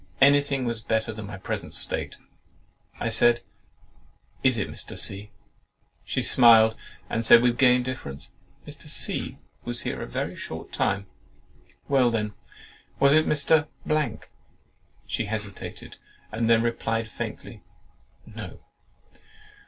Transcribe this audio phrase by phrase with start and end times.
[0.19, 2.15] Any thing was better than my present state.
[2.99, 3.41] I said,
[4.41, 4.97] "Is it Mr.
[4.97, 5.29] C——?"
[6.03, 6.75] She smiled,
[7.07, 8.31] and said with gay indifference,
[8.65, 8.85] "Mr.
[8.87, 11.05] C—— was here a very short time."
[11.87, 12.33] "Well, then,
[12.99, 13.59] was it Mr.——?"
[15.05, 15.97] She hesitated,
[16.31, 17.61] and then replied faintly,
[18.25, 18.59] "No."